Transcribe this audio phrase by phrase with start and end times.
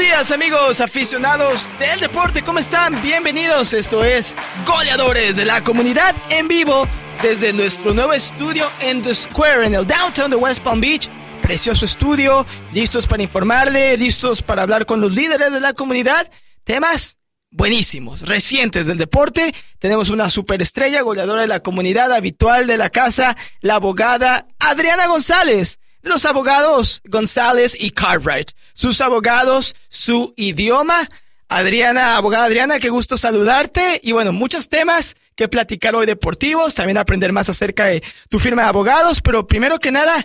[0.00, 3.02] días amigos aficionados del deporte, ¿cómo están?
[3.02, 4.34] Bienvenidos, esto es
[4.64, 6.88] Goleadores de la Comunidad en vivo
[7.22, 11.10] desde nuestro nuevo estudio en The Square, en el downtown de West Palm Beach.
[11.42, 16.30] Precioso estudio, listos para informarle, listos para hablar con los líderes de la comunidad.
[16.64, 17.18] Temas
[17.50, 19.54] buenísimos, recientes del deporte.
[19.78, 25.78] Tenemos una superestrella, goleadora de la comunidad habitual de la casa, la abogada Adriana González
[26.02, 28.52] los abogados González y Cartwright.
[28.74, 31.08] Sus abogados, su idioma.
[31.48, 34.00] Adriana, abogada Adriana, qué gusto saludarte.
[34.04, 38.62] Y bueno, muchos temas que platicar hoy deportivos, también aprender más acerca de tu firma
[38.62, 39.20] de abogados.
[39.20, 40.24] Pero primero que nada,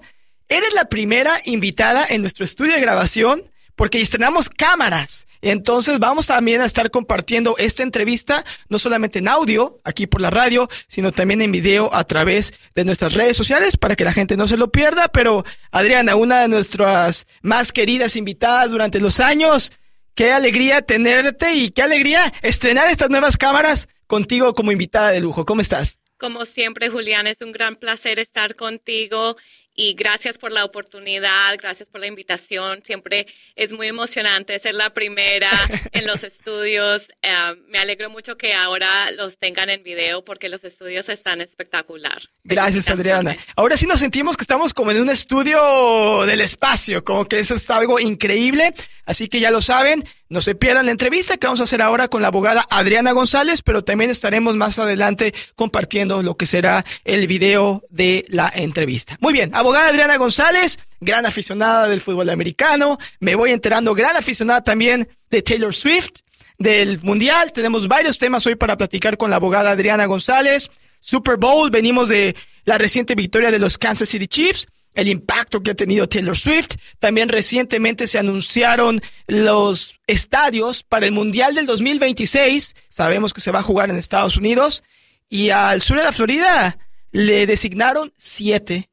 [0.50, 5.28] eres la primera invitada en nuestro estudio de grabación porque estrenamos cámaras.
[5.42, 10.32] Entonces vamos también a estar compartiendo esta entrevista, no solamente en audio, aquí por la
[10.32, 14.38] radio, sino también en video a través de nuestras redes sociales para que la gente
[14.38, 15.08] no se lo pierda.
[15.10, 19.72] Pero Adriana, una de nuestras más queridas invitadas durante los años,
[20.16, 25.46] qué alegría tenerte y qué alegría estrenar estas nuevas cámaras contigo como invitada de lujo.
[25.46, 25.98] ¿Cómo estás?
[26.18, 29.36] Como siempre, Julián, es un gran placer estar contigo
[29.76, 32.82] y gracias por la oportunidad, gracias por la invitación.
[32.84, 35.50] Siempre es muy emocionante ser la primera
[35.92, 37.10] en los estudios.
[37.22, 42.22] Eh, me alegro mucho que ahora los tengan en video porque los estudios están espectacular.
[42.44, 43.36] Gracias, Adriana.
[43.56, 47.56] Ahora sí nos sentimos que estamos como en un estudio del espacio, como que eso
[47.56, 48.74] está algo increíble.
[49.06, 52.08] Así que ya lo saben, no se pierdan la entrevista que vamos a hacer ahora
[52.08, 57.28] con la abogada Adriana González, pero también estaremos más adelante compartiendo lo que será el
[57.28, 59.18] video de la entrevista.
[59.20, 64.64] Muy bien, abogada Adriana González, gran aficionada del fútbol americano, me voy enterando, gran aficionada
[64.64, 66.22] también de Taylor Swift,
[66.58, 67.52] del Mundial.
[67.52, 70.70] Tenemos varios temas hoy para platicar con la abogada Adriana González.
[71.00, 75.72] Super Bowl, venimos de la reciente victoria de los Kansas City Chiefs el impacto que
[75.72, 76.76] ha tenido Taylor Swift.
[77.00, 82.74] También recientemente se anunciaron los estadios para el Mundial del 2026.
[82.90, 84.84] Sabemos que se va a jugar en Estados Unidos.
[85.30, 86.78] Y al sur de la Florida
[87.12, 88.90] le designaron siete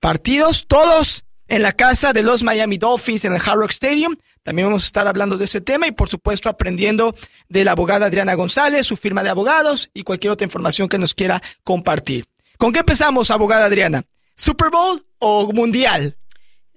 [0.00, 4.16] partidos, todos en la casa de los Miami Dolphins en el Hard Rock Stadium.
[4.42, 7.14] También vamos a estar hablando de ese tema y por supuesto aprendiendo
[7.48, 11.14] de la abogada Adriana González, su firma de abogados y cualquier otra información que nos
[11.14, 12.26] quiera compartir.
[12.58, 14.04] ¿Con qué empezamos, abogada Adriana?
[14.34, 16.16] ¿Super Bowl o Mundial?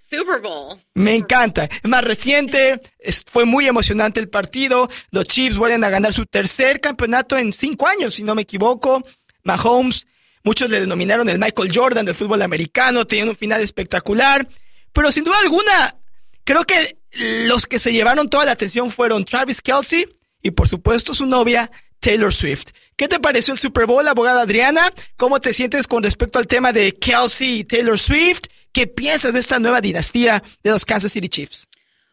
[0.08, 0.80] Super Bowl.
[0.94, 1.64] Me encanta.
[1.66, 2.80] Es más reciente,
[3.26, 4.88] fue muy emocionante el partido.
[5.10, 9.04] Los Chiefs vuelven a ganar su tercer campeonato en cinco años, si no me equivoco.
[9.44, 10.06] Mahomes,
[10.44, 14.48] muchos le denominaron el Michael Jordan del fútbol americano, tenían un final espectacular.
[14.94, 15.98] Pero sin duda alguna,
[16.44, 17.00] creo que
[17.48, 20.06] los que se llevaron toda la atención fueron Travis Kelsey
[20.44, 21.72] y por supuesto su novia
[22.06, 22.66] Taylor Swift.
[22.96, 24.94] ¿Qué te pareció el Super Bowl, abogada Adriana?
[25.18, 28.44] ¿Cómo te sientes con respecto al tema de Kelsey y Taylor Swift?
[28.72, 31.68] ¿Qué piensas de esta nueva dinastía de los Kansas City Chiefs?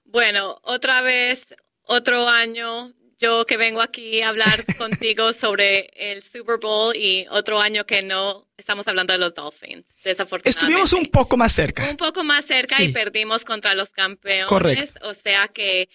[0.07, 6.57] Bueno, otra vez, otro año, yo que vengo aquí a hablar contigo sobre el Super
[6.57, 10.49] Bowl y otro año que no estamos hablando de los Dolphins, desafortunadamente.
[10.49, 11.87] Estuvimos un poco más cerca.
[11.87, 14.47] Un poco más cerca y perdimos contra los campeones.
[14.47, 15.07] Correcto.
[15.07, 15.91] O sea que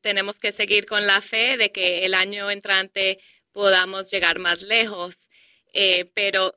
[0.00, 3.18] tenemos que seguir con la fe de que el año entrante
[3.52, 5.28] podamos llegar más lejos.
[5.74, 6.54] Eh, pero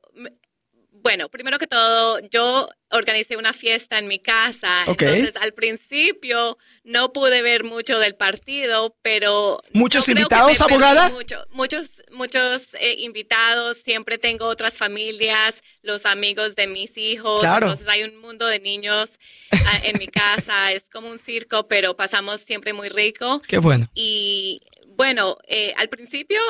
[1.06, 4.82] bueno, primero que todo, yo organicé una fiesta en mi casa.
[4.88, 9.62] Entonces, al principio no pude ver mucho del partido, pero...
[9.72, 11.08] ¿Muchos invitados, abogada?
[11.52, 13.78] muchos, muchos eh, invitados.
[13.84, 17.38] Siempre tengo otras familias, los amigos de mis hijos.
[17.38, 17.68] Claro.
[17.68, 19.12] Entonces, hay un mundo de niños
[19.52, 20.72] ah, en mi casa.
[20.76, 23.40] Es como un circo, pero pasamos siempre muy rico.
[23.46, 23.88] Qué bueno.
[23.94, 24.60] Y
[24.96, 26.40] bueno, eh, al principio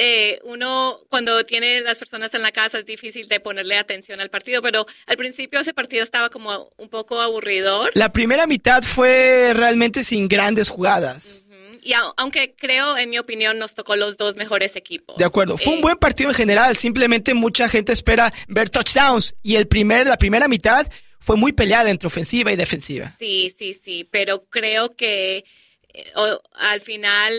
[0.00, 4.30] eh, uno cuando tiene las personas en la casa es difícil de ponerle atención al
[4.30, 7.90] partido, pero al principio ese partido estaba como un poco aburridor.
[7.94, 11.46] La primera mitad fue realmente sin grandes jugadas.
[11.82, 15.16] Y aunque creo, en mi opinión, nos tocó los dos mejores equipos.
[15.16, 15.56] De acuerdo.
[15.56, 16.76] Fue un eh, buen partido en general.
[16.76, 19.34] Simplemente mucha gente espera ver touchdowns.
[19.42, 20.86] Y el primer, la primera mitad
[21.18, 23.16] fue muy peleada entre ofensiva y defensiva.
[23.18, 24.08] Sí, sí, sí.
[24.10, 25.44] Pero creo que
[25.92, 26.12] eh,
[26.54, 27.32] al final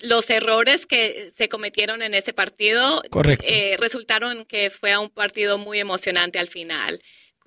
[0.00, 3.02] los errores que se cometieron en ese partido
[3.42, 7.02] eh, resultaron que fue un partido muy emocionante al final.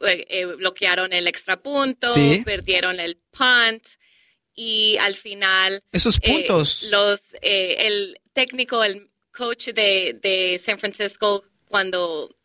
[0.06, 2.08] Eh, eh, bloquearon el extrapunto,
[2.44, 3.86] perdieron el punt
[4.54, 6.88] y al final esos puntos.
[6.92, 12.36] los el técnico el coach de, de San Francisco cuando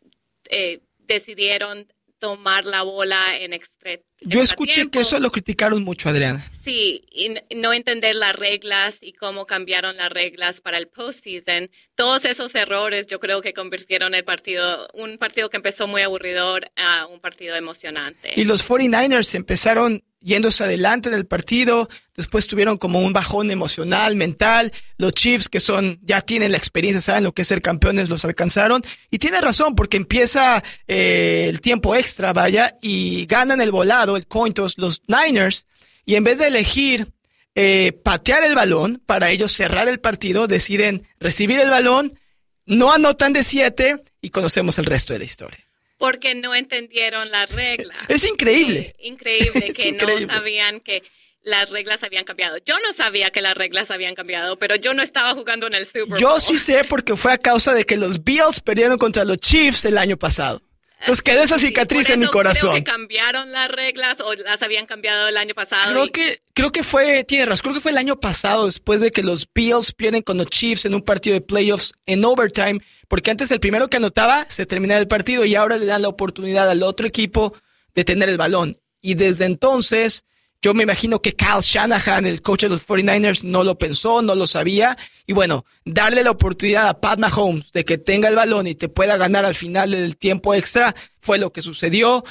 [0.99, 6.49] decidieron tomar la bola en extra Yo escuché que eso lo criticaron mucho, Adriana.
[6.63, 11.69] Sí, y no entender las reglas y cómo cambiaron las reglas para el postseason.
[11.95, 16.71] Todos esos errores yo creo que convirtieron el partido, un partido que empezó muy aburridor,
[16.75, 18.33] a un partido emocionante.
[18.35, 24.15] Y los 49ers empezaron yéndose adelante en el partido, después tuvieron como un bajón emocional,
[24.15, 28.09] mental, los Chiefs que son, ya tienen la experiencia, saben lo que es ser campeones,
[28.09, 28.81] los alcanzaron,
[29.11, 34.27] y tiene razón, porque empieza eh, el tiempo extra, vaya, y ganan el volado, el
[34.27, 35.65] cointos, los Niners,
[36.05, 37.11] y en vez de elegir
[37.55, 42.17] eh, patear el balón para ellos cerrar el partido, deciden recibir el balón,
[42.65, 45.67] no anotan de siete, y conocemos el resto de la historia
[45.97, 47.97] porque no entendieron las reglas.
[48.07, 48.95] Es increíble.
[48.99, 51.03] increíble que no sabían que
[51.43, 52.57] las reglas habían cambiado.
[52.65, 55.85] Yo no sabía que las reglas habían cambiado, pero yo no estaba jugando en el
[55.85, 56.19] Super Bowl.
[56.19, 59.85] Yo sí sé porque fue a causa de que los Bills perdieron contra los Chiefs
[59.85, 60.61] el año pasado.
[60.99, 62.71] Entonces quedó esa cicatriz en mi corazón.
[62.71, 65.91] Creo que cambiaron las reglas o las habían cambiado el año pasado.
[65.91, 67.61] Creo que creo que fue tierras.
[67.61, 70.85] Creo que fue el año pasado después de que los Bills pierden con los Chiefs
[70.85, 74.99] en un partido de playoffs en overtime, porque antes el primero que anotaba se terminaba
[74.99, 77.53] el partido y ahora le dan la oportunidad al otro equipo
[77.93, 78.77] de tener el balón.
[78.99, 80.25] Y desde entonces
[80.61, 84.33] yo me imagino que Kyle Shanahan, el coach de los 49ers, no lo pensó, no
[84.33, 84.97] lo sabía.
[85.27, 88.89] Y bueno, darle la oportunidad a Pat Mahomes de que tenga el balón y te
[88.89, 92.23] pueda ganar al final del tiempo extra fue lo que sucedió.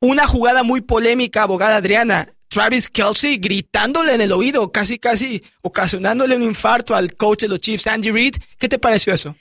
[0.00, 2.34] Una jugada muy polémica, abogada Adriana.
[2.48, 7.60] Travis Kelsey gritándole en el oído, casi, casi ocasionándole un infarto al coach de los
[7.60, 8.36] Chiefs, Andy Reid.
[8.58, 9.36] ¿Qué te pareció eso?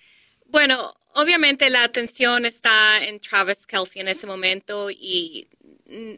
[0.46, 5.48] Bueno, obviamente la atención está en Travis Kelsey en ese momento y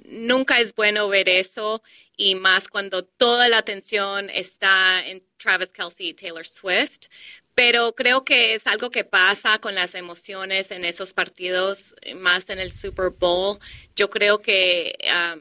[0.10, 1.82] nunca es bueno ver eso
[2.20, 7.08] y más cuando toda la atención está en Travis Kelsey y Taylor Swift.
[7.56, 12.60] Pero creo que es algo que pasa con las emociones en esos partidos, más en
[12.60, 13.58] el Super Bowl.
[13.96, 15.40] Yo creo que um,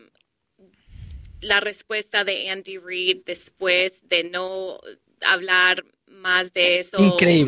[1.41, 4.79] la respuesta de Andy Reid después de no
[5.23, 6.97] hablar más de eso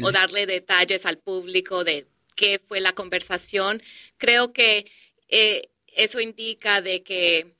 [0.02, 3.80] o darle detalles al público de qué fue la conversación,
[4.18, 4.90] creo que
[5.28, 7.54] eh, eso indica de que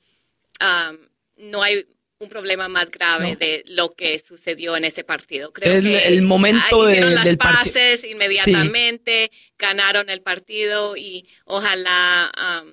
[0.59, 1.10] um,
[1.41, 1.85] no hay
[2.19, 5.51] un problema más grave de lo que sucedió en ese partido.
[5.51, 12.71] Creo es que el momento hicieron las pases inmediatamente, ganaron el partido y ojalá um,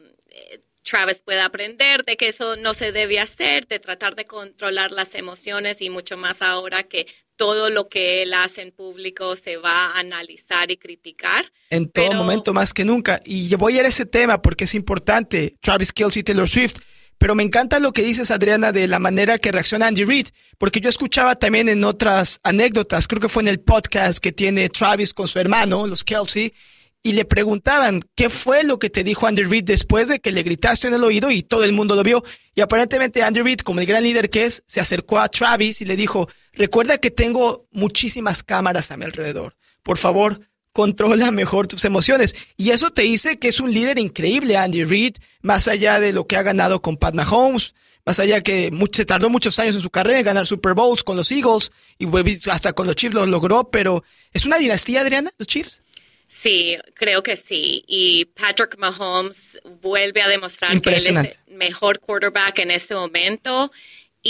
[0.83, 5.15] Travis pueda aprender de que eso no se debe hacer, de tratar de controlar las
[5.15, 7.07] emociones y mucho más ahora que
[7.37, 11.53] todo lo que él hace en público se va a analizar y criticar.
[11.71, 13.21] En todo momento, más que nunca.
[13.25, 15.57] Y voy a ir a ese tema porque es importante.
[15.61, 16.79] Travis Kelsey, Taylor Swift.
[17.19, 20.81] Pero me encanta lo que dices, Adriana, de la manera que reacciona Andy Reid, porque
[20.81, 25.13] yo escuchaba también en otras anécdotas, creo que fue en el podcast que tiene Travis
[25.13, 26.55] con su hermano, los Kelsey,
[27.03, 30.43] y le preguntaban, ¿qué fue lo que te dijo Andy Reid después de que le
[30.43, 32.25] gritaste en el oído y todo el mundo lo vio?
[32.55, 35.85] Y aparentemente Andy Reid, como el gran líder que es, se acercó a Travis y
[35.85, 39.57] le dijo, recuerda que tengo muchísimas cámaras a mi alrededor.
[39.83, 40.41] Por favor,
[40.79, 42.37] controla mejor tus emociones.
[42.57, 46.29] Y eso te dice que es un líder increíble, Andy Reid, más allá de lo
[46.29, 47.75] que ha ganado con Pat Mahomes,
[48.07, 51.17] más allá que se tardó muchos años en su carrera en ganar Super Bowls con
[51.17, 52.07] los Eagles y
[52.49, 55.83] hasta con los Chiefs lo logró, pero ¿es una dinastía, Adriana, los Chiefs?
[56.29, 57.83] Sí, creo que sí.
[57.89, 63.73] Y Patrick Mahomes vuelve a demostrar que él es el mejor quarterback en este momento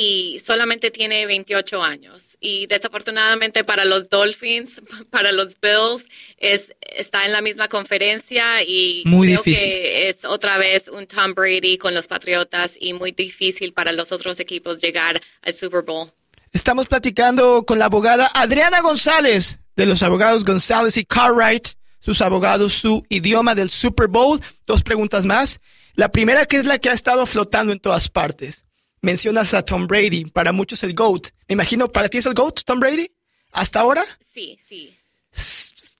[0.00, 2.36] y solamente tiene 28 años.
[2.38, 4.80] Y desafortunadamente para los Dolphins,
[5.10, 6.06] para los Bills,
[6.36, 9.72] es, está en la misma conferencia y muy creo difícil.
[9.72, 14.12] que es otra vez un Tom Brady con los Patriotas y muy difícil para los
[14.12, 16.12] otros equipos llegar al Super Bowl.
[16.52, 22.72] Estamos platicando con la abogada Adriana González de los abogados González y Cartwright, sus abogados,
[22.72, 24.40] su idioma del Super Bowl.
[24.64, 25.60] Dos preguntas más.
[25.94, 28.64] La primera que es la que ha estado flotando en todas partes
[29.00, 31.28] mencionas a Tom Brady, para muchos el GOAT.
[31.48, 33.10] Me imagino, ¿para ti es el GOAT, Tom Brady?
[33.52, 34.04] ¿Hasta ahora?
[34.20, 34.96] Sí, sí.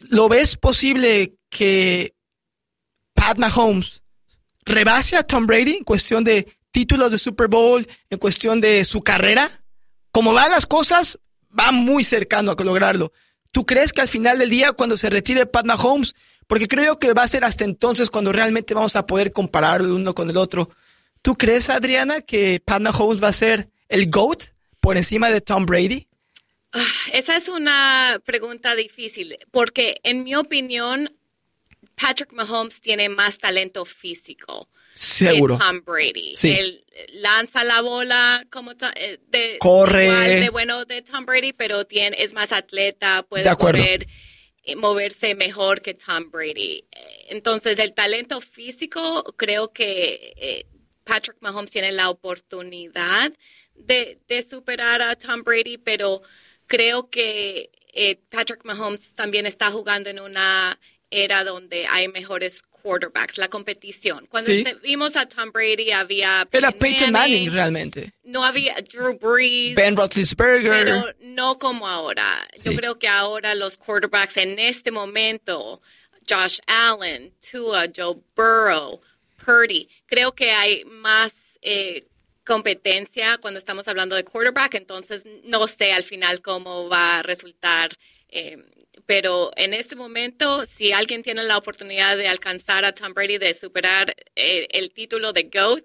[0.09, 2.15] ¿Lo ves posible que
[3.15, 4.03] Pat Mahomes
[4.65, 9.03] rebase a Tom Brady en cuestión de títulos de Super Bowl, en cuestión de su
[9.03, 9.63] carrera?
[10.11, 11.19] Como van las cosas,
[11.59, 13.13] va muy cercano a lograrlo.
[13.51, 16.15] ¿Tú crees que al final del día, cuando se retire Pat Mahomes,
[16.47, 19.91] porque creo que va a ser hasta entonces cuando realmente vamos a poder comparar el
[19.91, 20.71] uno con el otro,
[21.23, 24.45] ¿Tú crees, Adriana, que Pat Mahomes va a ser el GOAT
[24.81, 26.07] por encima de Tom Brady?
[26.73, 31.11] Ah, esa es una pregunta difícil, porque en mi opinión,
[31.95, 34.69] Patrick Mahomes tiene más talento físico.
[34.95, 35.59] Seguro.
[35.59, 36.33] Que Tom Brady.
[36.43, 42.17] Él lanza la bola como eh, de, corre de bueno de Tom Brady, pero tiene,
[42.21, 44.09] es más atleta, puede correr
[44.65, 46.85] eh, moverse mejor que Tom Brady.
[46.91, 50.67] Eh, entonces, el talento físico creo que
[51.09, 53.33] Patrick Mahomes tiene la oportunidad
[53.75, 56.21] de, de superar a Tom Brady, pero
[56.67, 60.79] creo que eh, Patrick Mahomes también está jugando en una
[61.11, 64.27] era donde hay mejores quarterbacks, la competición.
[64.27, 66.47] Cuando vimos a Tom Brady había...
[66.53, 68.13] Era Peyton Manning, realmente.
[68.23, 69.75] No había Drew Brees.
[69.75, 70.71] Ben Roethlisberger.
[70.71, 72.47] Pero no como ahora.
[72.63, 75.81] Yo creo que ahora los quarterbacks en este momento,
[76.29, 79.01] Josh Allen, Tua, Joe Burrow,
[79.43, 81.59] Purdy, creo que hay más...
[81.63, 82.09] Eh,
[82.49, 87.91] competencia cuando estamos hablando de quarterback, entonces no sé al final cómo va a resultar.
[88.31, 88.57] Eh,
[89.07, 93.55] pero en este momento, si alguien tiene la oportunidad de alcanzar a Tom Brady, de
[93.55, 95.85] superar eh, el título de GOAT,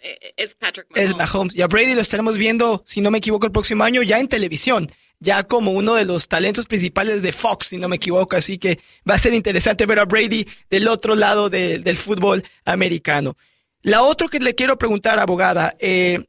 [0.00, 1.10] eh, es Patrick Mahomes.
[1.10, 1.56] Es Mahomes.
[1.56, 4.28] Y a Brady lo estaremos viendo, si no me equivoco, el próximo año ya en
[4.28, 4.90] televisión,
[5.20, 8.34] ya como uno de los talentos principales de Fox, si no me equivoco.
[8.34, 13.36] Así que va a ser interesante ver a Brady del otro lado del fútbol americano.
[13.82, 16.24] La otra que le quiero preguntar, abogada, eh,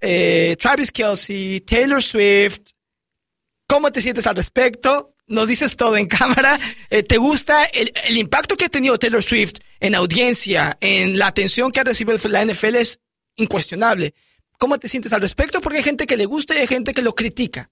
[0.00, 2.60] eh, Travis Kelsey, Taylor Swift,
[3.66, 5.14] ¿cómo te sientes al respecto?
[5.26, 6.58] Nos dices todo en cámara.
[6.88, 11.72] Eh, ¿Te gusta el, impacto que ha tenido Taylor Swift en audiencia, en la atención
[11.72, 12.76] que ha recibido la NFL?
[12.76, 13.00] Es
[13.36, 14.14] incuestionable.
[14.58, 15.60] ¿Cómo te sientes al respecto?
[15.60, 17.70] Porque hay gente que le gusta y hay gente que lo critica.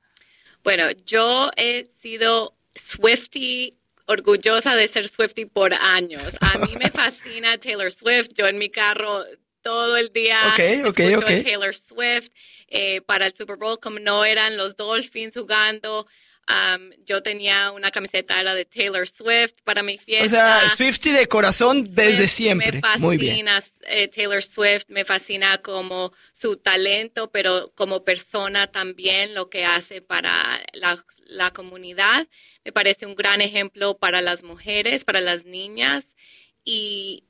[0.65, 6.35] Bueno, yo he sido Swifty orgullosa de ser Swifty por años.
[6.41, 8.31] A mí me fascina Taylor Swift.
[8.35, 9.25] Yo en mi carro
[9.63, 12.31] todo el día okay, okay, Taylor Swift.
[12.69, 16.07] Eh, para el Super Bowl, como no eran los Dolphins jugando,
[16.49, 20.25] um, yo tenía una camiseta era de Taylor Swift para mi fiesta.
[20.27, 22.73] O sea, Swifty de corazón desde siempre.
[22.73, 23.47] Me fascina Muy bien.
[23.83, 30.01] Eh, Taylor Swift, me fascina como su talento, pero como persona también lo que hace
[30.03, 32.27] para la, la comunidad.
[32.65, 36.17] Me parece un gran ejemplo para las mujeres, para las niñas
[36.65, 37.25] y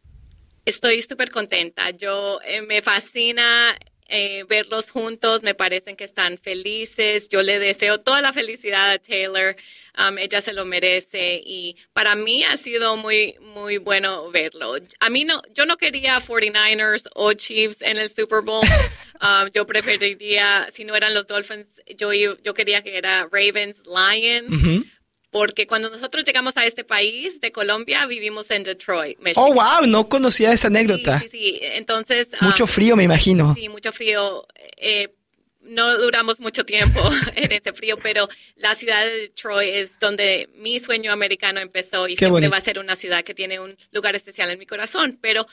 [0.65, 1.91] estoy súper contenta.
[1.91, 3.77] Yo eh, me fascina
[4.09, 7.29] eh, verlos juntos, me parecen que están felices.
[7.29, 9.57] Yo le deseo toda la felicidad a Taylor,
[9.99, 14.77] um, ella se lo merece y para mí ha sido muy, muy bueno verlo.
[15.01, 18.67] A mí no, yo no quería 49ers o Chiefs en el Super Bowl.
[19.19, 24.85] Um, yo preferiría, si no eran los Dolphins, yo, yo quería que era Ravens, Lions
[25.31, 30.09] porque cuando nosotros llegamos a este país de Colombia, vivimos en Detroit, Oh, wow, no
[30.09, 31.21] conocía esa anécdota.
[31.21, 32.29] Sí, sí, entonces...
[32.41, 33.55] Mucho um, frío, me imagino.
[33.55, 34.47] Sí, mucho frío.
[34.77, 35.15] Eh,
[35.61, 37.01] no duramos mucho tiempo
[37.35, 42.17] en este frío, pero la ciudad de Detroit es donde mi sueño americano empezó y
[42.17, 45.19] siempre va a ser una ciudad que tiene un lugar especial en mi corazón.
[45.21, 45.47] Pero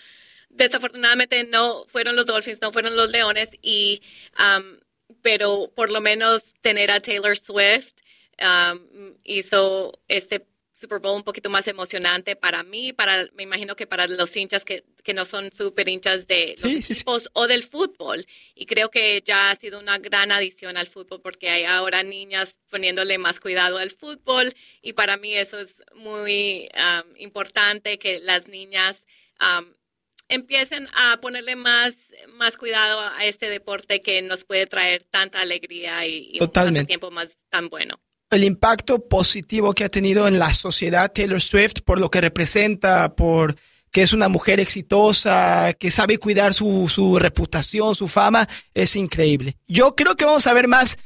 [0.49, 4.01] desafortunadamente no fueron los Dolphins, no fueron los Leones, y,
[4.39, 4.77] um,
[5.21, 7.93] pero por lo menos tener a Taylor Swift
[8.43, 13.85] Um, hizo este Super Bowl un poquito más emocionante para mí, para me imagino que
[13.85, 18.25] para los hinchas que, que no son super hinchas de los equipos o del fútbol.
[18.55, 22.57] Y creo que ya ha sido una gran adición al fútbol porque hay ahora niñas
[22.69, 28.47] poniéndole más cuidado al fútbol y para mí eso es muy um, importante que las
[28.47, 29.05] niñas
[29.39, 29.65] um,
[30.27, 36.07] empiecen a ponerle más, más cuidado a este deporte que nos puede traer tanta alegría
[36.07, 38.01] y, y un tiempo más tan bueno
[38.33, 43.15] el impacto positivo que ha tenido en la sociedad Taylor Swift por lo que representa,
[43.15, 43.55] por
[43.91, 49.55] que es una mujer exitosa, que sabe cuidar su, su reputación, su fama, es increíble.
[49.67, 50.97] Yo creo que vamos a ver más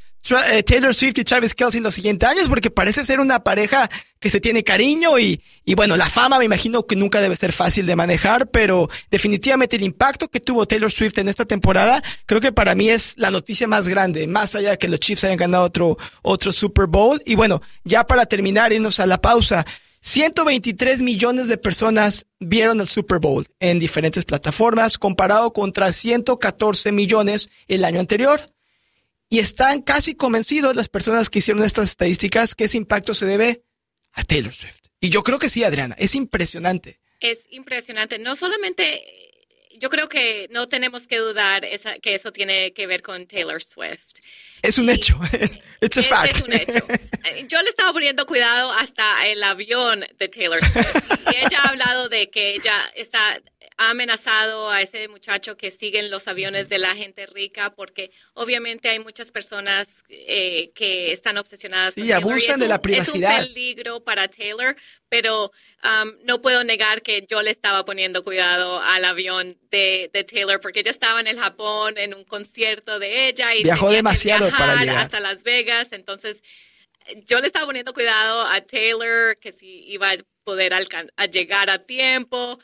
[0.50, 3.88] eh, Taylor Swift y Travis Kelsey en los siguientes años porque parece ser una pareja
[4.20, 7.52] que se tiene cariño y, y bueno, la fama me imagino que nunca debe ser
[7.52, 12.40] fácil de manejar, pero definitivamente el impacto que tuvo Taylor Swift en esta temporada creo
[12.40, 15.36] que para mí es la noticia más grande, más allá de que los Chiefs hayan
[15.36, 17.22] ganado otro, otro Super Bowl.
[17.24, 19.66] Y bueno, ya para terminar, irnos a la pausa.
[20.00, 27.50] 123 millones de personas vieron el Super Bowl en diferentes plataformas, comparado contra 114 millones
[27.66, 28.42] el año anterior
[29.28, 33.62] y están casi convencidos las personas que hicieron estas estadísticas que ese impacto se debe
[34.12, 34.88] a Taylor Swift.
[35.00, 37.00] Y yo creo que sí, Adriana, es impresionante.
[37.20, 38.18] Es impresionante.
[38.18, 39.04] No solamente,
[39.78, 41.66] yo creo que no tenemos que dudar
[42.02, 44.06] que eso tiene que ver con Taylor Swift.
[44.62, 45.20] Es un hecho.
[45.80, 46.36] It's a fact.
[46.36, 46.84] Es un hecho.
[47.48, 51.32] Yo le estaba poniendo cuidado hasta el avión de Taylor Swift.
[51.32, 53.40] Y ella ha hablado de que ella está
[53.76, 58.88] ha amenazado a ese muchacho que siguen los aviones de la gente rica porque obviamente
[58.88, 63.40] hay muchas personas eh, que están obsesionadas sí, abusan de la privacidad.
[63.40, 64.76] Es un peligro para Taylor,
[65.08, 65.50] pero
[65.82, 70.60] um, no puedo negar que yo le estaba poniendo cuidado al avión de, de, Taylor
[70.60, 74.76] porque ella estaba en el Japón en un concierto de ella y viajó demasiado para
[74.76, 74.98] llegar.
[74.98, 76.42] hasta Las Vegas, entonces
[77.26, 81.78] yo le estaba poniendo cuidado a Taylor que si iba a poder a llegar a
[81.78, 82.58] tiempo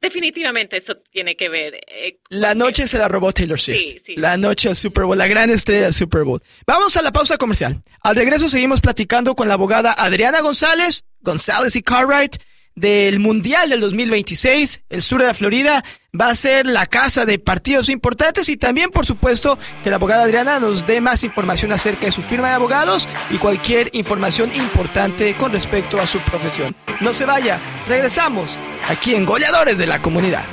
[0.00, 1.74] definitivamente eso tiene que ver.
[1.86, 3.78] Eh, la noche se la robó Taylor Swift.
[3.78, 4.16] Sí, sí.
[4.16, 6.42] La noche del Super Bowl, la gran estrella del Super Bowl.
[6.66, 7.82] Vamos a la pausa comercial.
[8.00, 12.36] Al regreso seguimos platicando con la abogada Adriana González, González y Cartwright
[12.76, 14.82] del Mundial del 2026.
[14.88, 15.84] El sur de la Florida
[16.18, 20.22] va a ser la casa de partidos importantes y también, por supuesto, que la abogada
[20.22, 25.36] Adriana nos dé más información acerca de su firma de abogados y cualquier información importante
[25.36, 26.76] con respecto a su profesión.
[27.00, 30.44] No se vaya, regresamos aquí en Goleadores de la Comunidad.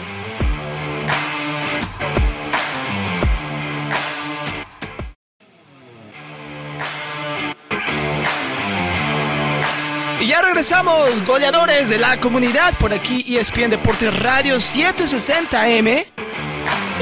[10.24, 16.23] Y ya regresamos, goleadores de la comunidad, por aquí ESPN Deportes Radio 760M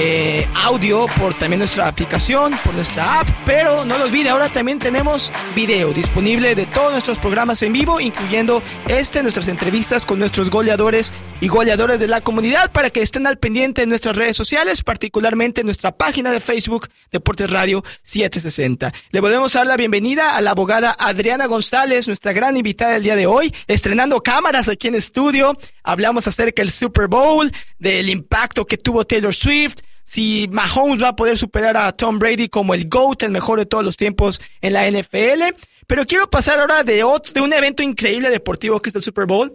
[0.03, 4.79] eh, audio por también nuestra aplicación, por nuestra app, pero no lo olvide, ahora también
[4.79, 10.50] tenemos video disponible de todos nuestros programas en vivo, incluyendo este, nuestras entrevistas con nuestros
[10.50, 14.81] goleadores y goleadores de la comunidad para que estén al pendiente en nuestras redes sociales,
[14.81, 18.91] particularmente en nuestra página de Facebook Deportes Radio 760.
[19.12, 23.03] Le volvemos a dar la bienvenida a la abogada Adriana González, nuestra gran invitada del
[23.03, 25.55] día de hoy, estrenando cámaras aquí en estudio.
[25.84, 31.15] Hablamos acerca del Super Bowl, del impacto que tuvo Taylor Swift, si Mahomes va a
[31.15, 34.74] poder superar a Tom Brady como el GOAT, el mejor de todos los tiempos en
[34.74, 35.55] la NFL.
[35.88, 39.25] Pero quiero pasar ahora de, otro, de un evento increíble deportivo que es el Super
[39.25, 39.53] Bowl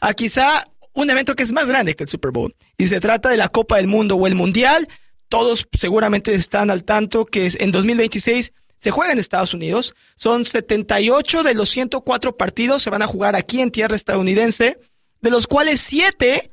[0.00, 2.54] a quizá un evento que es más grande que el Super Bowl.
[2.76, 4.88] Y se trata de la Copa del Mundo o el Mundial.
[5.28, 9.94] Todos seguramente están al tanto que en 2026 se juega en Estados Unidos.
[10.16, 14.78] Son 78 de los 104 partidos se van a jugar aquí en tierra estadounidense,
[15.20, 16.50] de los cuales 7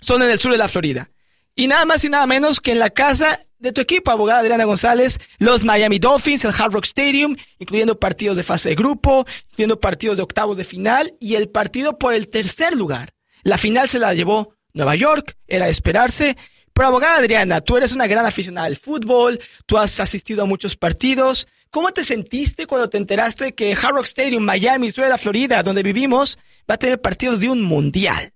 [0.00, 1.10] son en el sur de la Florida.
[1.58, 4.64] Y nada más y nada menos que en la casa de tu equipo, abogada Adriana
[4.64, 9.80] González, los Miami Dolphins, el Hard Rock Stadium, incluyendo partidos de fase de grupo, incluyendo
[9.80, 13.14] partidos de octavos de final y el partido por el tercer lugar.
[13.42, 16.36] La final se la llevó Nueva York, era de esperarse.
[16.74, 20.76] Pero abogada Adriana, tú eres una gran aficionada al fútbol, tú has asistido a muchos
[20.76, 21.48] partidos.
[21.70, 25.62] ¿Cómo te sentiste cuando te enteraste que Hard Rock Stadium, Miami, sur de la Florida,
[25.62, 26.38] donde vivimos,
[26.70, 28.34] va a tener partidos de un mundial?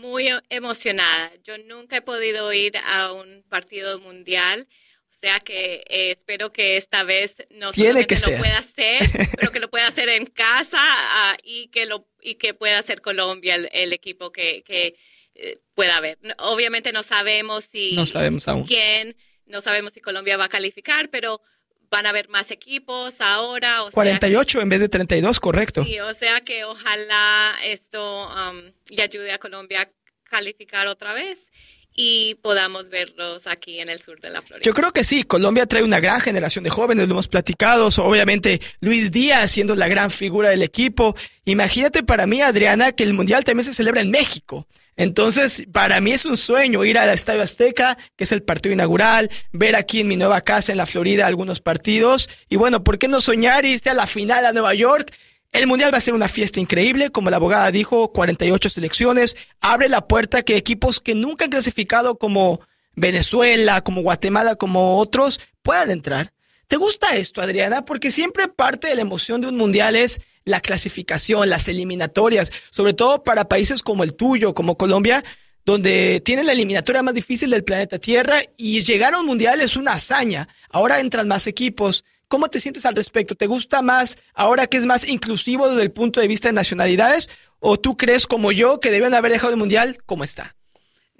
[0.00, 1.32] Muy emocionada.
[1.44, 4.66] Yo nunca he podido ir a un partido mundial.
[5.10, 9.02] O sea que eh, espero que esta vez no Tiene que lo pueda hacer,
[9.38, 13.02] pero que lo pueda hacer en casa ah, y que lo y que pueda hacer
[13.02, 14.96] Colombia el, equipo que, que
[15.34, 16.18] eh, pueda haber.
[16.38, 18.64] Obviamente no sabemos si no sabemos aún.
[18.64, 21.42] quién, no sabemos si Colombia va a calificar, pero
[21.90, 23.82] van a haber más equipos ahora.
[23.82, 25.84] O 48 en vez de 32, correcto.
[25.84, 29.88] Sí, o sea que ojalá esto um, le ayude a Colombia a
[30.24, 31.50] calificar otra vez
[31.94, 34.64] y podamos verlos aquí en el sur de la Florida.
[34.64, 38.60] Yo creo que sí, Colombia trae una gran generación de jóvenes, lo hemos platicado, obviamente
[38.80, 41.16] Luis Díaz siendo la gran figura del equipo.
[41.44, 44.66] Imagínate para mí, Adriana, que el Mundial también se celebra en México.
[44.96, 49.30] Entonces, para mí es un sueño ir al Estadio Azteca, que es el partido inaugural,
[49.52, 52.28] ver aquí en mi nueva casa en la Florida algunos partidos.
[52.48, 55.12] Y bueno, ¿por qué no soñar irse a la final a Nueva York?
[55.52, 59.36] El Mundial va a ser una fiesta increíble, como la abogada dijo, 48 selecciones.
[59.60, 62.60] Abre la puerta que equipos que nunca han clasificado como
[62.94, 66.32] Venezuela, como Guatemala, como otros, puedan entrar.
[66.68, 67.84] ¿Te gusta esto, Adriana?
[67.84, 72.92] Porque siempre parte de la emoción de un mundial es la clasificación, las eliminatorias, sobre
[72.92, 75.24] todo para países como el tuyo, como Colombia,
[75.64, 79.76] donde tienen la eliminatoria más difícil del planeta Tierra y llegar a un mundial es
[79.76, 80.48] una hazaña.
[80.70, 82.04] Ahora entran más equipos.
[82.28, 83.34] ¿Cómo te sientes al respecto?
[83.34, 87.28] ¿Te gusta más ahora que es más inclusivo desde el punto de vista de nacionalidades?
[87.58, 90.56] ¿O tú crees como yo que deben haber dejado el mundial como está?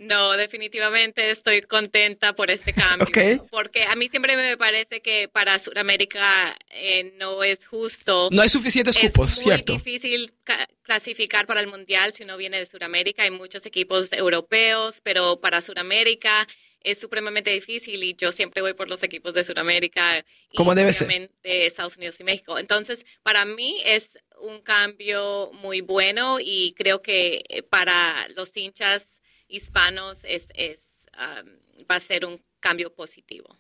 [0.01, 3.47] No, definitivamente estoy contenta por este cambio.
[3.51, 8.31] Porque a mí siempre me parece que para Sudamérica eh, no es justo.
[8.33, 9.75] No hay suficientes cupos, ¿cierto?
[9.75, 10.33] Es difícil
[10.81, 13.25] clasificar para el Mundial si uno viene de Sudamérica.
[13.25, 16.49] Hay muchos equipos europeos, pero para Sudamérica
[16.83, 20.25] es supremamente difícil y yo siempre voy por los equipos de Sudamérica.
[20.55, 21.31] Como debe ser.
[21.43, 22.59] De Estados Unidos y México.
[22.59, 29.20] Entonces, para mí es un cambio muy bueno y creo que eh, para los hinchas
[29.51, 30.81] hispanos es, es
[31.19, 33.57] um, va a ser un cambio positivo.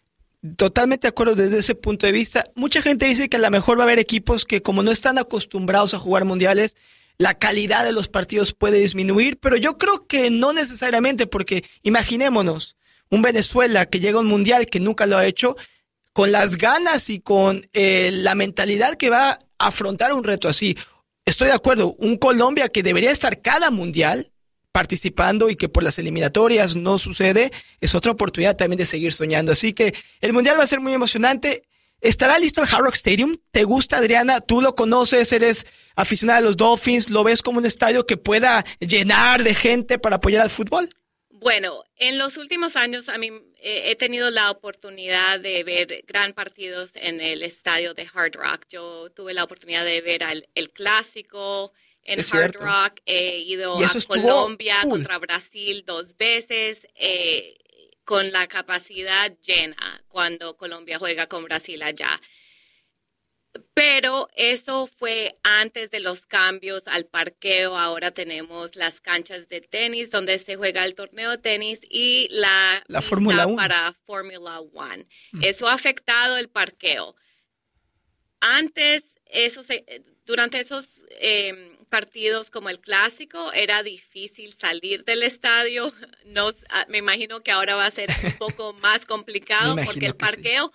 [0.56, 2.44] Totalmente de acuerdo desde ese punto de vista.
[2.54, 5.18] Mucha gente dice que a lo mejor va a haber equipos que como no están
[5.18, 6.76] acostumbrados a jugar mundiales,
[7.18, 12.76] la calidad de los partidos puede disminuir, pero yo creo que no necesariamente, porque imaginémonos,
[13.10, 15.56] un Venezuela que llega a un mundial que nunca lo ha hecho,
[16.14, 20.78] con las ganas y con eh, la mentalidad que va a afrontar un reto así.
[21.26, 24.32] Estoy de acuerdo, un Colombia que debería estar cada mundial,
[24.72, 29.52] participando y que por las eliminatorias no sucede, es otra oportunidad también de seguir soñando.
[29.52, 31.64] Así que el Mundial va a ser muy emocionante.
[32.00, 33.36] ¿Estará listo el Hard Rock Stadium?
[33.50, 34.40] ¿Te gusta, Adriana?
[34.40, 35.32] ¿Tú lo conoces?
[35.32, 37.10] ¿Eres aficionada a los Dolphins?
[37.10, 40.88] ¿Lo ves como un estadio que pueda llenar de gente para apoyar al fútbol?
[41.28, 43.30] Bueno, en los últimos años a mí
[43.62, 48.66] he tenido la oportunidad de ver gran partidos en el estadio de Hard Rock.
[48.70, 50.22] Yo tuve la oportunidad de ver
[50.54, 51.72] el clásico
[52.04, 56.86] en Hard Rock, he ido a Colombia contra Brasil dos veces.
[56.94, 57.56] Eh,
[58.10, 62.20] con la capacidad llena cuando Colombia juega con Brasil allá.
[63.72, 67.78] Pero eso fue antes de los cambios al parqueo.
[67.78, 72.82] Ahora tenemos las canchas de tenis donde se juega el torneo de tenis y la,
[72.88, 75.04] la Fórmula 1 para Fórmula 1.
[75.30, 75.44] Mm.
[75.44, 77.14] Eso ha afectado el parqueo.
[78.40, 79.62] Antes, eso
[80.24, 80.88] durante esos
[81.20, 85.92] em, partidos como el clásico era difícil salir del estadio.
[86.24, 90.14] No, ah, me imagino que ahora va a ser un poco más complicado porque el
[90.14, 90.72] parqueo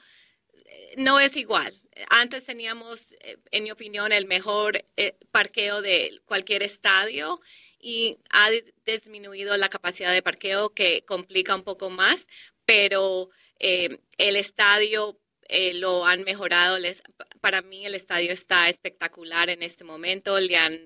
[0.66, 1.74] eh, no es igual
[2.10, 7.40] antes teníamos, eh, en mi opinión, el mejor eh, parqueo de cualquier estadio
[7.80, 8.50] y ha
[8.86, 12.28] disminuido la capacidad de parqueo que complica un poco más,
[12.66, 15.20] pero eh, el estadio
[15.74, 16.80] lo han mejorado.
[16.80, 17.02] Les,
[17.42, 20.40] para mí el estadio está espectacular en este momento.
[20.40, 20.80] Le han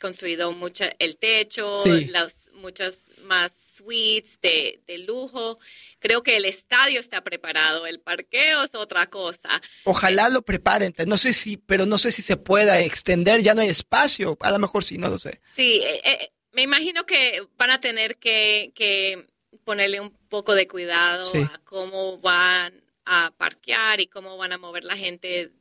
[0.00, 1.76] construido mucho el techo,
[2.08, 5.58] las, muchas más suites de, de lujo.
[5.98, 9.60] Creo que el estadio está preparado, el parqueo es otra cosa.
[9.84, 13.62] Ojalá lo preparen, no sé si, pero no sé si se pueda extender, ya no
[13.62, 15.40] hay espacio, a lo mejor sí, no lo sé.
[15.44, 19.26] Sí, eh, eh, me imagino que van a tener que, que
[19.64, 24.84] ponerle un poco de cuidado a cómo van a parquear y cómo van a mover
[24.84, 25.52] la gente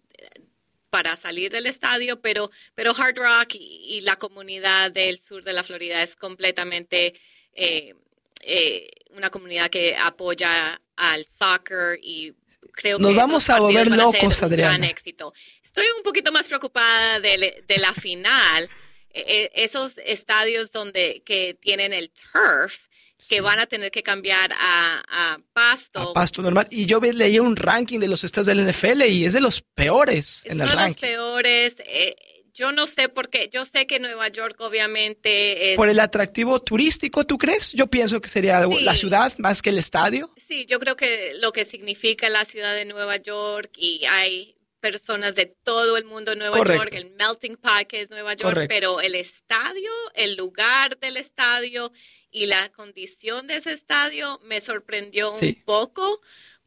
[0.90, 5.64] para salir del estadio, pero, pero Hard Rock y, la comunidad del sur de la
[5.64, 7.14] Florida es completamente
[7.54, 7.94] eh,
[8.42, 12.34] eh, una comunidad que apoya al soccer y
[12.74, 14.78] creo Nos vamos a volver locos, Adriana.
[14.78, 15.34] Gran éxito.
[15.64, 18.70] Estoy un poquito más preocupada de, de la final.
[19.12, 19.22] E,
[19.56, 22.88] e, esos estadios donde que tienen el turf,
[23.28, 26.00] que van a tener que cambiar a, pasto.
[26.00, 26.68] A pasto normal.
[26.70, 30.46] Y yo leí un ranking de los estadios del NFL y es de los peores
[30.46, 30.96] en el ranking.
[30.96, 31.76] Es de los peores.
[31.86, 32.16] Eh,
[32.54, 33.50] yo no sé por qué.
[33.52, 35.78] Yo sé que Nueva York obviamente es...
[35.78, 37.74] Por el atractivo turístico, ¿tú crees?
[37.74, 40.34] Yo pienso que sería la ciudad más que el estadio.
[40.36, 45.36] Sí, yo creo que lo que significa la ciudad de Nueva York y hay personas
[45.36, 49.02] de todo el mundo en Nueva York, el melting pot que es Nueva York, pero
[49.02, 51.92] el estadio, el lugar del estadio
[52.32, 56.22] y la condición de ese estadio me sorprendió un poco,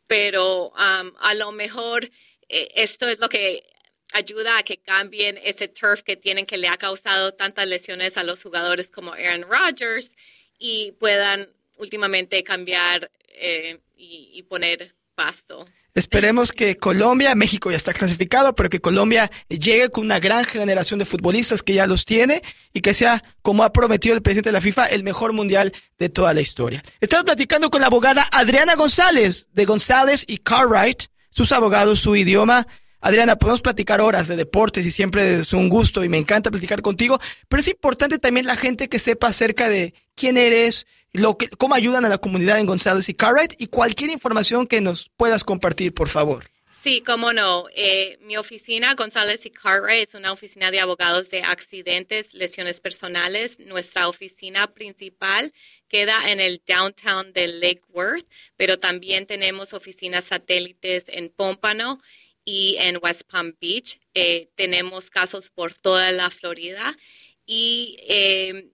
[0.06, 2.10] pero a lo mejor
[2.48, 3.64] eh, esto es lo que
[4.12, 8.24] ayuda a que cambien ese turf que tienen que le ha causado tantas lesiones a
[8.24, 10.14] los jugadores como Aaron Rodgers
[10.58, 15.66] y puedan últimamente cambiar eh, y, poner pasto.
[15.94, 20.98] Esperemos que Colombia, México ya está clasificado, pero que Colombia llegue con una gran generación
[20.98, 24.54] de futbolistas que ya los tiene y que sea, como ha prometido el presidente de
[24.54, 26.82] la FIFA, el mejor mundial de toda la historia.
[27.00, 32.66] Estamos platicando con la abogada Adriana González de González y Cartwright, sus abogados, su idioma
[33.02, 36.82] Adriana, podemos platicar horas de deportes y siempre es un gusto y me encanta platicar
[36.82, 41.48] contigo, pero es importante también la gente que sepa acerca de quién eres, lo que,
[41.48, 45.42] cómo ayudan a la comunidad en González y Cartwright y cualquier información que nos puedas
[45.42, 46.48] compartir, por favor.
[46.82, 47.66] Sí, cómo no.
[47.76, 53.60] Eh, mi oficina, González y Cartwright, es una oficina de abogados de accidentes, lesiones personales.
[53.60, 55.52] Nuestra oficina principal
[55.88, 62.00] queda en el downtown de Lake Worth, pero también tenemos oficinas satélites en Pómpano
[62.44, 64.00] y en West Palm Beach.
[64.14, 66.96] Eh, tenemos casos por toda la Florida
[67.46, 68.70] y em,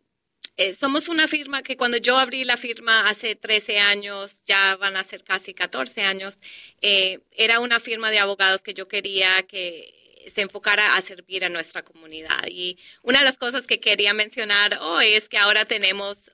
[0.57, 4.97] eh, somos una firma que cuando yo abrí la firma hace 13 años, ya van
[4.97, 6.39] a ser casi 14 años,
[6.81, 9.95] eh, era una firma de abogados que yo quería que
[10.35, 12.47] se enfocara a servir a nuestra comunidad.
[12.49, 16.31] Y una de las cosas que quería mencionar hoy es que ahora tenemos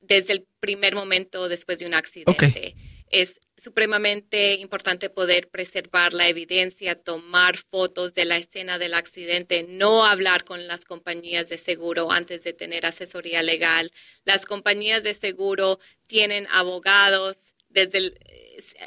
[0.00, 2.74] desde el primer momento después de un accidente.
[3.10, 10.04] Es supremamente importante poder preservar la evidencia, tomar fotos de la escena del accidente, no
[10.04, 13.92] hablar con las compañías de seguro antes de tener asesoría legal.
[14.24, 18.12] Las compañías de seguro tienen abogados desde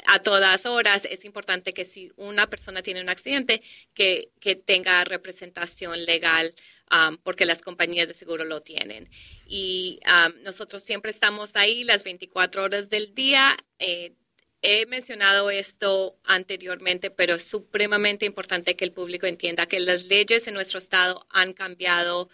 [0.06, 1.06] a todas horas.
[1.10, 3.62] Es importante que si una persona tiene un accidente,
[3.94, 6.54] que, que tenga representación legal
[6.90, 9.08] um, porque las compañías de seguro lo tienen.
[9.46, 13.56] Y um, nosotros siempre estamos ahí las 24 horas del día.
[13.78, 14.14] Eh,
[14.62, 20.46] He mencionado esto anteriormente, pero es supremamente importante que el público entienda que las leyes
[20.46, 22.28] en nuestro estado han cambiado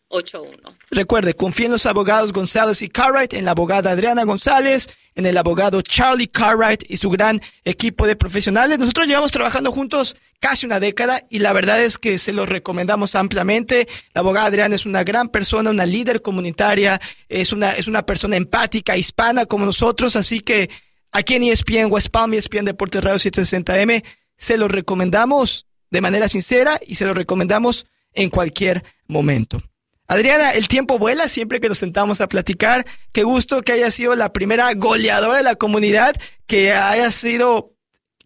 [0.91, 4.89] Recuerde, confíe en los abogados González y Cartwright, en la abogada Adriana González,
[5.21, 8.79] en el abogado Charlie Cartwright y su gran equipo de profesionales.
[8.79, 13.15] Nosotros llevamos trabajando juntos casi una década y la verdad es que se los recomendamos
[13.15, 13.87] ampliamente.
[14.15, 18.37] La abogada Adriana es una gran persona, una líder comunitaria, es una, es una persona
[18.37, 20.71] empática, hispana como nosotros, así que
[21.13, 24.03] aquí en ESPN, West Palm, ESPN Deportes Radio 760M,
[24.37, 29.63] se los recomendamos de manera sincera y se los recomendamos en cualquier momento.
[30.11, 32.85] Adriana, el tiempo vuela siempre que nos sentamos a platicar.
[33.13, 36.17] Qué gusto que haya sido la primera goleadora de la comunidad,
[36.49, 37.77] que haya sido